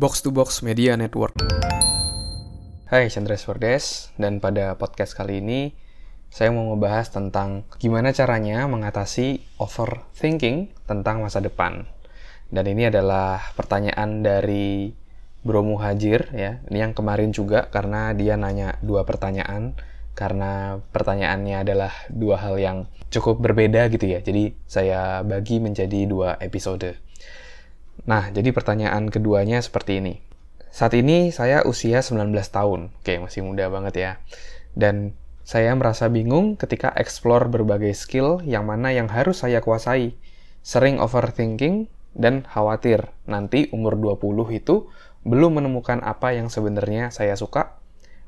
[0.00, 1.36] Box to Box Media Network.
[2.88, 5.76] Hai, Chandra Swardes, dan pada podcast kali ini
[6.32, 11.84] saya mau ngebahas tentang gimana caranya mengatasi overthinking tentang masa depan.
[12.48, 14.88] Dan ini adalah pertanyaan dari
[15.44, 16.64] Bro Muhajir ya.
[16.72, 19.76] Ini yang kemarin juga karena dia nanya dua pertanyaan
[20.16, 24.24] karena pertanyaannya adalah dua hal yang cukup berbeda gitu ya.
[24.24, 27.09] Jadi saya bagi menjadi dua episode.
[28.08, 30.14] Nah, jadi pertanyaan keduanya seperti ini.
[30.70, 32.94] Saat ini saya usia 19 tahun.
[33.02, 34.12] Oke, masih muda banget ya.
[34.72, 40.14] Dan saya merasa bingung ketika explore berbagai skill yang mana yang harus saya kuasai.
[40.62, 44.86] Sering overthinking dan khawatir nanti umur 20 itu
[45.26, 47.80] belum menemukan apa yang sebenarnya saya suka.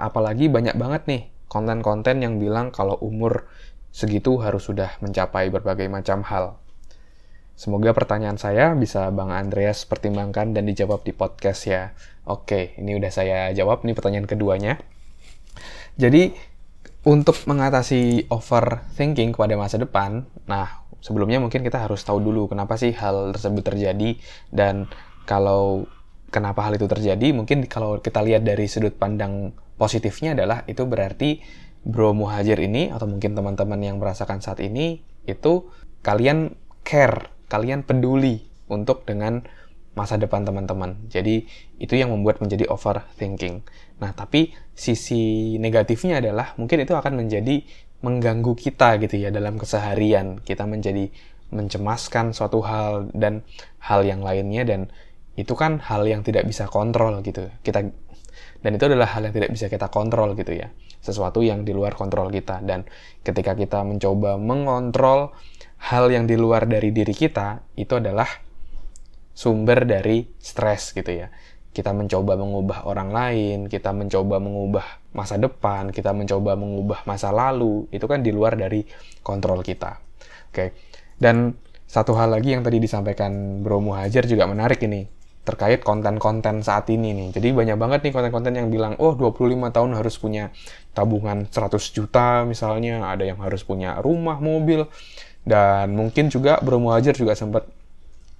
[0.00, 3.50] Apalagi banyak banget nih konten-konten yang bilang kalau umur
[3.90, 6.59] segitu harus sudah mencapai berbagai macam hal.
[7.60, 11.92] Semoga pertanyaan saya bisa Bang Andreas pertimbangkan dan dijawab di podcast ya.
[12.24, 14.80] Oke, ini udah saya jawab nih pertanyaan keduanya.
[16.00, 16.32] Jadi,
[17.04, 22.96] untuk mengatasi overthinking pada masa depan, nah sebelumnya mungkin kita harus tahu dulu kenapa sih
[22.96, 24.16] hal tersebut terjadi
[24.48, 24.88] dan
[25.28, 25.84] kalau
[26.32, 31.44] kenapa hal itu terjadi, mungkin kalau kita lihat dari sudut pandang positifnya adalah itu berarti
[31.84, 35.68] Bro Muhajir ini atau mungkin teman-teman yang merasakan saat ini itu
[36.00, 36.56] kalian
[36.88, 39.42] care kalian peduli untuk dengan
[39.98, 41.10] masa depan teman-teman.
[41.10, 41.44] Jadi
[41.82, 43.66] itu yang membuat menjadi overthinking.
[43.98, 47.60] Nah, tapi sisi negatifnya adalah mungkin itu akan menjadi
[48.00, 50.40] mengganggu kita gitu ya dalam keseharian.
[50.40, 51.10] Kita menjadi
[51.50, 53.42] mencemaskan suatu hal dan
[53.82, 54.80] hal yang lainnya dan
[55.34, 57.50] itu kan hal yang tidak bisa kontrol gitu.
[57.66, 57.82] Kita
[58.60, 60.70] dan itu adalah hal yang tidak bisa kita kontrol gitu ya.
[61.02, 62.86] Sesuatu yang di luar kontrol kita dan
[63.26, 65.34] ketika kita mencoba mengontrol
[65.80, 68.28] hal yang di luar dari diri kita itu adalah
[69.32, 71.32] sumber dari stres gitu ya.
[71.70, 77.86] Kita mencoba mengubah orang lain, kita mencoba mengubah masa depan, kita mencoba mengubah masa lalu,
[77.94, 78.82] itu kan di luar dari
[79.22, 80.02] kontrol kita.
[80.50, 80.74] Oke.
[81.14, 81.54] Dan
[81.86, 87.16] satu hal lagi yang tadi disampaikan Bro Muhajir juga menarik ini terkait konten-konten saat ini
[87.16, 87.28] nih.
[87.34, 90.52] Jadi banyak banget nih konten-konten yang bilang, oh 25 tahun harus punya
[90.92, 94.86] tabungan 100 juta misalnya, ada yang harus punya rumah, mobil.
[95.44, 97.66] Dan mungkin juga Bro Muhajir juga sempat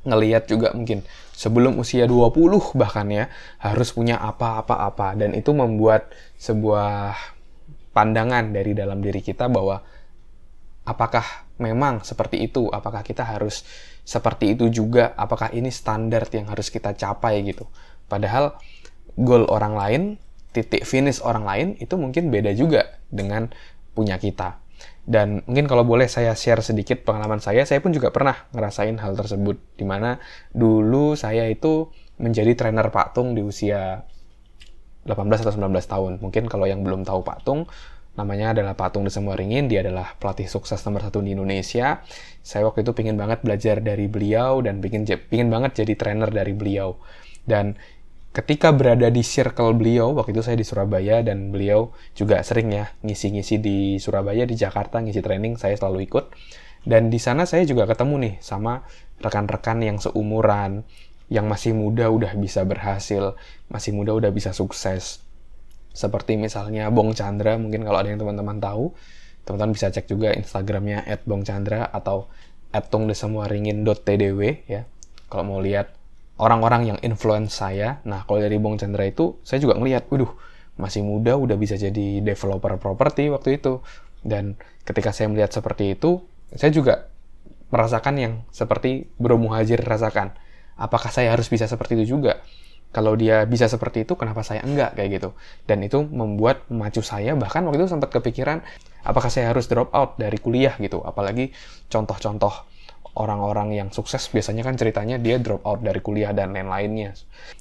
[0.00, 1.04] ngeliat juga mungkin
[1.36, 2.32] sebelum usia 20
[2.72, 3.28] bahkan ya
[3.60, 6.08] harus punya apa-apa-apa dan itu membuat
[6.40, 7.20] sebuah
[7.92, 9.84] pandangan dari dalam diri kita bahwa
[10.88, 11.24] apakah
[11.60, 12.72] memang seperti itu?
[12.72, 13.62] Apakah kita harus
[14.08, 15.12] seperti itu juga?
[15.20, 17.68] Apakah ini standar yang harus kita capai gitu?
[18.08, 18.56] Padahal
[19.20, 20.02] goal orang lain
[20.50, 23.52] titik finish orang lain itu mungkin beda juga dengan
[23.94, 24.58] punya kita
[25.10, 29.18] dan mungkin kalau boleh saya share sedikit pengalaman saya, saya pun juga pernah ngerasain hal
[29.18, 29.58] tersebut.
[29.74, 30.22] Di mana
[30.54, 34.06] dulu saya itu menjadi trainer Pak Tung di usia
[35.08, 36.12] 18 atau 19 tahun.
[36.22, 37.66] Mungkin kalau yang belum tahu Pak Tung,
[38.14, 39.66] namanya adalah Pak Tung Desemwaringin.
[39.66, 42.04] Dia adalah pelatih sukses nomor satu di Indonesia.
[42.44, 46.52] Saya waktu itu pingin banget belajar dari beliau dan pingin, pingin banget jadi trainer dari
[46.52, 47.00] beliau.
[47.42, 47.74] Dan
[48.30, 52.86] ketika berada di circle beliau, waktu itu saya di Surabaya dan beliau juga sering ya
[53.02, 56.30] ngisi-ngisi di Surabaya, di Jakarta, ngisi training, saya selalu ikut.
[56.80, 58.80] Dan di sana saya juga ketemu nih sama
[59.20, 60.86] rekan-rekan yang seumuran,
[61.28, 63.36] yang masih muda udah bisa berhasil,
[63.68, 65.20] masih muda udah bisa sukses.
[65.92, 68.94] Seperti misalnya Bong Chandra, mungkin kalau ada yang teman-teman tahu,
[69.44, 72.30] teman-teman bisa cek juga Instagramnya @bongchandra atau
[72.72, 74.40] @tungdesemuaringin.tdw
[74.70, 74.86] ya.
[75.26, 75.99] Kalau mau lihat
[76.40, 78.00] orang-orang yang influence saya.
[78.08, 80.32] Nah, kalau dari Bong Chandra itu, saya juga ngelihat, waduh,
[80.80, 83.84] masih muda udah bisa jadi developer properti waktu itu.
[84.24, 84.56] Dan
[84.88, 86.24] ketika saya melihat seperti itu,
[86.56, 87.12] saya juga
[87.68, 90.32] merasakan yang seperti Bro Muhajir rasakan.
[90.80, 92.40] Apakah saya harus bisa seperti itu juga?
[92.90, 95.30] Kalau dia bisa seperti itu, kenapa saya enggak kayak gitu?
[95.62, 98.66] Dan itu membuat memacu saya, bahkan waktu itu sempat kepikiran,
[99.06, 100.98] apakah saya harus drop out dari kuliah gitu?
[101.04, 101.54] Apalagi
[101.86, 102.69] contoh-contoh
[103.20, 107.12] orang-orang yang sukses biasanya kan ceritanya dia drop out dari kuliah dan lain-lainnya.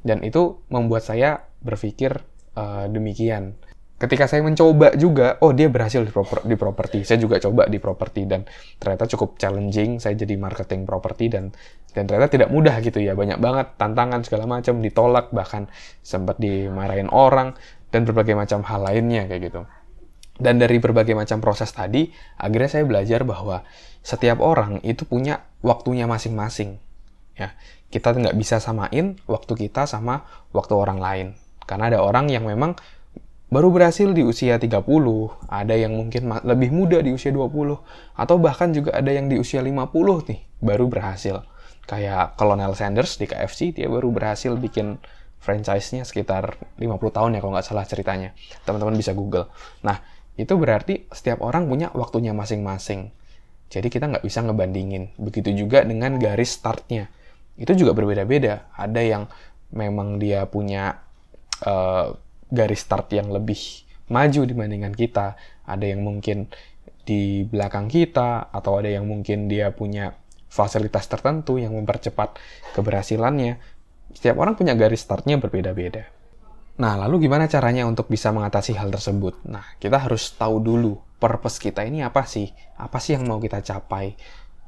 [0.00, 2.16] Dan itu membuat saya berpikir
[2.56, 3.60] uh, demikian.
[4.00, 7.06] Ketika saya mencoba juga, oh dia berhasil di, proper, di properti.
[7.06, 8.42] Saya juga coba di properti dan
[8.82, 10.02] ternyata cukup challenging.
[10.02, 11.54] Saya jadi marketing properti dan
[11.94, 13.14] dan ternyata tidak mudah gitu ya.
[13.14, 15.70] Banyak banget tantangan segala macam, ditolak bahkan
[16.02, 17.54] sempat dimarahin orang
[17.94, 19.62] dan berbagai macam hal lainnya kayak gitu.
[20.42, 23.62] Dan dari berbagai macam proses tadi, akhirnya saya belajar bahwa
[24.02, 26.82] setiap orang itu punya waktunya masing-masing.
[27.38, 27.54] Ya,
[27.94, 31.26] kita nggak bisa samain waktu kita sama waktu orang lain.
[31.62, 32.74] Karena ada orang yang memang
[33.54, 34.82] baru berhasil di usia 30,
[35.46, 37.78] ada yang mungkin lebih muda di usia 20,
[38.18, 41.46] atau bahkan juga ada yang di usia 50 nih, baru berhasil.
[41.86, 44.98] Kayak Colonel Sanders di KFC, dia baru berhasil bikin
[45.42, 48.30] franchise-nya sekitar 50 tahun ya kalau nggak salah ceritanya.
[48.62, 49.50] Teman-teman bisa Google.
[49.82, 49.98] Nah,
[50.36, 53.12] itu berarti setiap orang punya waktunya masing-masing.
[53.72, 55.12] Jadi kita nggak bisa ngebandingin.
[55.16, 57.08] Begitu juga dengan garis startnya.
[57.56, 58.68] Itu juga berbeda-beda.
[58.76, 59.22] Ada yang
[59.72, 61.00] memang dia punya
[61.64, 62.16] uh,
[62.52, 63.56] garis start yang lebih
[64.12, 65.36] maju dibandingkan kita.
[65.64, 66.52] Ada yang mungkin
[67.02, 70.14] di belakang kita, atau ada yang mungkin dia punya
[70.52, 72.38] fasilitas tertentu yang mempercepat
[72.76, 73.56] keberhasilannya.
[74.12, 76.21] Setiap orang punya garis startnya berbeda-beda.
[76.72, 79.44] Nah, lalu gimana caranya untuk bisa mengatasi hal tersebut?
[79.44, 82.48] Nah, kita harus tahu dulu purpose kita ini apa sih?
[82.80, 84.16] Apa sih yang mau kita capai?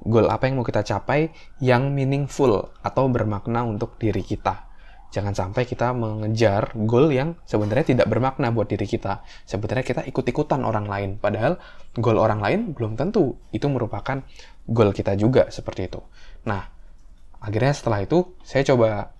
[0.04, 1.32] Goal apa yang mau kita capai
[1.64, 4.68] yang meaningful atau bermakna untuk diri kita?
[5.14, 9.22] Jangan sampai kita mengejar goal yang sebenarnya tidak bermakna buat diri kita.
[9.46, 11.10] Sebenarnya kita ikut-ikutan orang lain.
[11.22, 11.56] Padahal
[11.94, 14.20] goal orang lain belum tentu itu merupakan
[14.66, 16.02] goal kita juga seperti itu.
[16.50, 16.66] Nah,
[17.40, 19.14] akhirnya setelah itu saya coba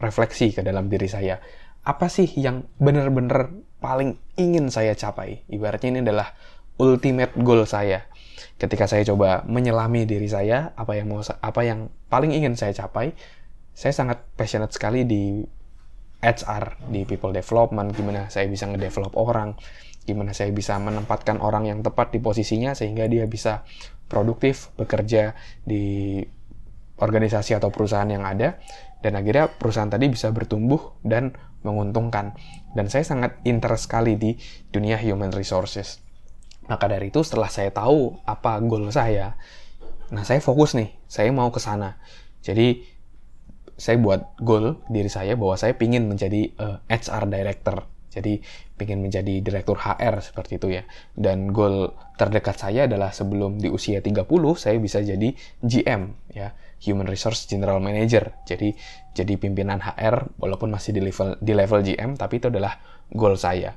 [0.00, 1.38] refleksi ke dalam diri saya.
[1.82, 3.50] Apa sih yang benar-benar
[3.82, 5.42] paling ingin saya capai?
[5.50, 6.34] Ibaratnya ini adalah
[6.78, 8.06] ultimate goal saya.
[8.58, 13.14] Ketika saya coba menyelami diri saya, apa yang mau apa yang paling ingin saya capai,
[13.74, 15.42] saya sangat passionate sekali di
[16.22, 19.58] HR, di people development, gimana saya bisa ngedevelop orang,
[20.06, 23.66] gimana saya bisa menempatkan orang yang tepat di posisinya sehingga dia bisa
[24.06, 25.34] produktif bekerja
[25.66, 26.22] di
[27.02, 28.62] organisasi atau perusahaan yang ada
[29.02, 31.34] dan akhirnya perusahaan tadi bisa bertumbuh dan
[31.66, 32.38] menguntungkan.
[32.72, 34.38] Dan saya sangat interest sekali di
[34.70, 35.98] dunia human resources.
[36.70, 39.34] Maka dari itu setelah saya tahu apa goal saya,
[40.14, 41.98] nah saya fokus nih, saya mau ke sana.
[42.42, 42.86] Jadi
[43.74, 47.90] saya buat goal diri saya bahwa saya pingin menjadi uh, eh, HR director.
[48.12, 48.38] Jadi
[48.76, 50.86] pingin menjadi direktur HR seperti itu ya.
[51.16, 54.22] Dan goal terdekat saya adalah sebelum di usia 30
[54.54, 55.34] saya bisa jadi
[55.64, 58.34] GM ya, Human Resource General Manager.
[58.44, 58.74] Jadi
[59.12, 62.78] jadi pimpinan HR walaupun masih di level di level GM tapi itu adalah
[63.12, 63.76] goal saya.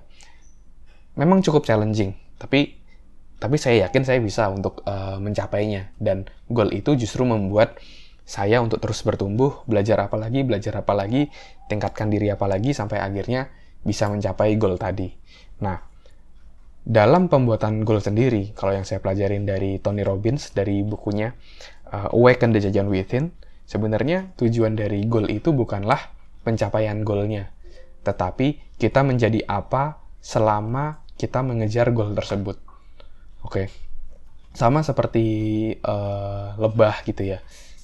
[1.15, 2.75] Memang cukup challenging, tapi
[3.35, 7.77] tapi saya yakin saya bisa untuk uh, mencapainya dan goal itu justru membuat
[8.25, 11.29] saya untuk terus bertumbuh, belajar apa lagi, belajar apa lagi,
[11.69, 13.53] tingkatkan diri apa lagi, sampai akhirnya
[13.85, 15.13] bisa mencapai goal tadi.
[15.61, 15.77] Nah,
[16.81, 21.37] dalam pembuatan goal sendiri, kalau yang saya pelajarin dari Tony Robbins, dari bukunya
[21.91, 23.35] uh, Awaken the Giant Within,
[23.65, 26.13] sebenarnya tujuan dari goal itu bukanlah
[26.45, 27.49] pencapaian goalnya,
[28.05, 32.61] tetapi kita menjadi apa selama kita mengejar goal tersebut.
[33.45, 33.67] Oke, okay.
[34.57, 35.25] sama seperti
[35.85, 37.39] uh, lebah gitu ya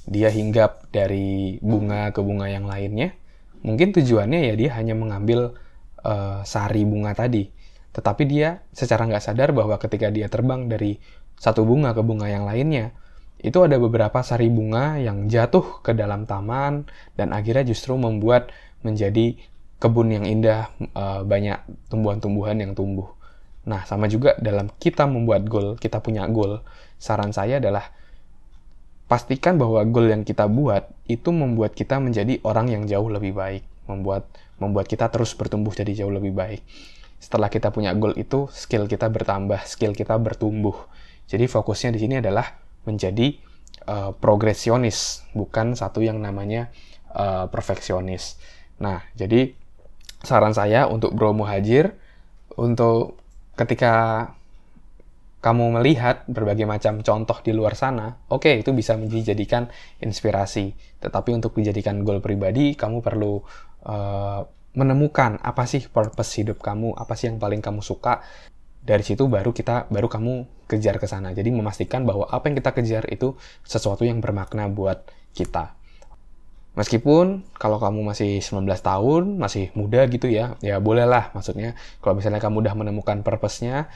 [0.09, 3.13] dia hinggap dari bunga ke bunga yang lainnya,
[3.61, 5.53] mungkin tujuannya ya dia hanya mengambil
[6.01, 7.53] uh, sari bunga tadi.
[7.91, 10.97] Tetapi dia secara nggak sadar bahwa ketika dia terbang dari
[11.37, 12.95] satu bunga ke bunga yang lainnya,
[13.41, 16.85] itu ada beberapa sari bunga yang jatuh ke dalam taman
[17.17, 18.53] dan akhirnya justru membuat
[18.85, 19.33] menjadi
[19.81, 21.57] kebun yang indah, uh, banyak
[21.89, 23.09] tumbuhan-tumbuhan yang tumbuh.
[23.65, 26.61] Nah, sama juga dalam kita membuat goal, kita punya goal,
[27.01, 27.89] saran saya adalah
[29.09, 33.65] pastikan bahwa goal yang kita buat itu membuat kita menjadi orang yang jauh lebih baik,
[33.89, 34.29] membuat
[34.61, 36.61] membuat kita terus bertumbuh jadi jauh lebih baik.
[37.17, 40.77] Setelah kita punya goal itu, skill kita bertambah, skill kita bertumbuh.
[41.25, 42.49] Jadi fokusnya di sini adalah
[42.87, 43.37] menjadi
[43.87, 46.69] uh, progresionis, bukan satu yang namanya
[47.13, 48.37] uh, perfeksionis.
[48.81, 49.53] Nah, jadi
[50.21, 51.97] saran saya untuk Bro Muhajir
[52.57, 53.17] untuk
[53.57, 54.27] ketika
[55.41, 59.65] kamu melihat berbagai macam contoh di luar sana, oke okay, itu bisa dijadikan
[59.97, 60.77] inspirasi.
[61.01, 63.41] Tetapi untuk dijadikan goal pribadi, kamu perlu
[63.89, 64.45] uh,
[64.77, 68.21] menemukan apa sih purpose hidup kamu, apa sih yang paling kamu suka.
[68.81, 71.35] Dari situ baru kita baru kamu kejar ke sana.
[71.35, 75.05] Jadi memastikan bahwa apa yang kita kejar itu sesuatu yang bermakna buat
[75.37, 75.77] kita.
[76.71, 82.39] Meskipun kalau kamu masih 19 tahun, masih muda gitu ya, ya bolehlah maksudnya kalau misalnya
[82.39, 83.91] kamu udah menemukan purpose-nya,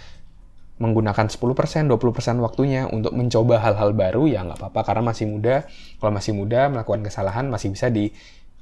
[0.75, 5.56] menggunakan 10%, 20% waktunya untuk mencoba hal-hal baru ya nggak apa-apa karena masih muda.
[6.04, 8.12] Kalau masih muda melakukan kesalahan masih bisa di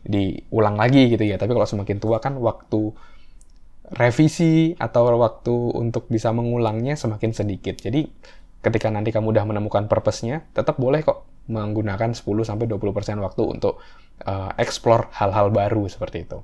[0.06, 1.42] diulang lagi gitu ya.
[1.42, 2.94] Tapi kalau semakin tua kan waktu
[3.92, 7.76] revisi atau waktu untuk bisa mengulangnya semakin sedikit.
[7.76, 8.08] Jadi
[8.64, 13.84] ketika nanti kamu udah menemukan purpose-nya, tetap boleh kok menggunakan 10 sampai 20% waktu untuk
[14.24, 16.40] uh, explore hal-hal baru seperti itu.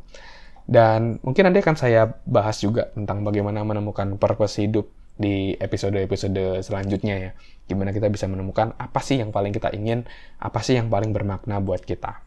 [0.69, 7.15] Dan mungkin nanti akan saya bahas juga tentang bagaimana menemukan purpose hidup di episode-episode selanjutnya
[7.17, 7.31] ya.
[7.65, 10.05] Gimana kita bisa menemukan apa sih yang paling kita ingin,
[10.38, 12.22] apa sih yang paling bermakna buat kita.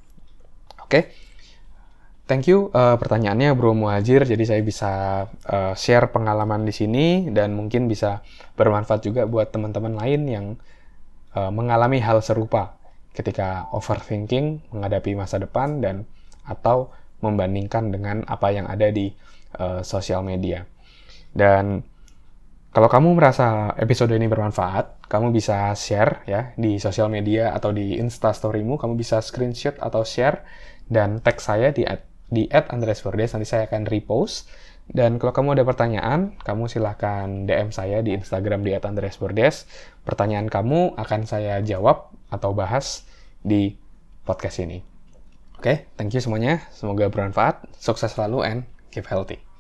[0.83, 1.03] Oke, okay?
[2.33, 4.25] Thank you uh, pertanyaannya Bro Muhajir.
[4.25, 4.93] Jadi saya bisa
[5.29, 8.25] uh, share pengalaman di sini dan mungkin bisa
[8.57, 10.47] bermanfaat juga buat teman-teman lain yang
[11.37, 12.81] uh, mengalami hal serupa
[13.13, 16.09] ketika overthinking menghadapi masa depan dan
[16.49, 16.89] atau
[17.21, 19.13] membandingkan dengan apa yang ada di
[19.61, 20.65] uh, sosial media.
[21.37, 21.85] Dan
[22.73, 28.01] kalau kamu merasa episode ini bermanfaat, kamu bisa share ya di sosial media atau di
[28.01, 30.41] Insta Storymu, kamu bisa screenshot atau share
[30.89, 31.85] dan tag saya di
[32.33, 34.49] di at Andres Verdes, nanti saya akan repost.
[34.89, 39.69] Dan kalau kamu ada pertanyaan, kamu silahkan DM saya di Instagram di at Andres Verdes.
[40.03, 43.05] Pertanyaan kamu akan saya jawab atau bahas
[43.45, 43.77] di
[44.25, 44.81] podcast ini.
[45.61, 46.65] Oke, okay, thank you semuanya.
[46.75, 47.71] Semoga bermanfaat.
[47.79, 48.61] Sukses selalu and
[48.91, 49.52] keep healthy.